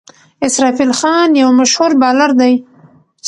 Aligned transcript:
اسرافیل 0.47 0.91
خان 0.99 1.29
یو 1.41 1.49
مشهور 1.59 1.91
بالر 2.01 2.31
دئ. 2.39 2.53